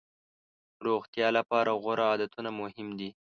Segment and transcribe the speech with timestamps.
[0.87, 3.09] روغتیا لپاره غوره عادتونه مهم دي.